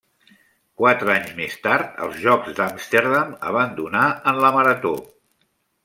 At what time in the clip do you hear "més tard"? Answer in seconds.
1.41-1.91